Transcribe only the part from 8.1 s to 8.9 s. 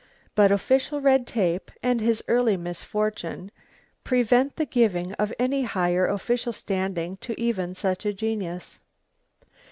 genius.